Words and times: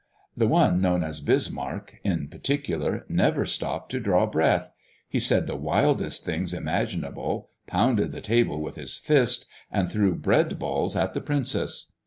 The 0.35 0.47
one 0.47 0.81
known 0.81 1.03
as 1.03 1.21
Bismarck, 1.21 1.99
in 2.03 2.27
particular, 2.27 3.05
never 3.07 3.45
stopped 3.45 3.91
to 3.91 3.99
draw 3.99 4.25
breath. 4.25 4.71
He 5.07 5.19
said 5.19 5.45
the 5.45 5.55
wildest 5.55 6.25
things 6.25 6.55
imaginable, 6.55 7.49
pounded 7.67 8.11
the 8.11 8.19
table 8.19 8.59
with 8.63 8.77
his 8.77 8.97
fist, 8.97 9.45
and 9.71 9.91
threw 9.91 10.15
bread 10.15 10.57
balls 10.57 10.95
at 10.95 11.13
the 11.13 11.21
princess. 11.21 11.91